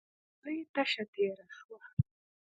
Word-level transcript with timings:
ګولۍ 0.41 0.57
تشه 0.73 1.03
تېره 1.13 1.45
شوه. 1.57 1.79